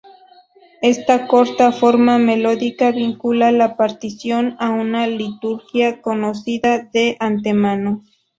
[0.81, 8.01] Esta corta forma melódica vincula la partición a una liturgia conocida de antemano.